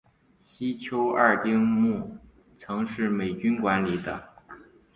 [0.39, 2.17] 西丘二丁目
[2.57, 4.29] 曾是美军管理的。